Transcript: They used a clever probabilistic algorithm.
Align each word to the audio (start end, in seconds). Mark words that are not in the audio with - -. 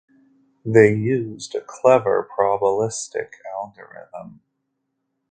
They 0.65 0.95
used 0.95 1.53
a 1.53 1.61
clever 1.61 2.27
probabilistic 2.35 3.33
algorithm. 3.55 4.41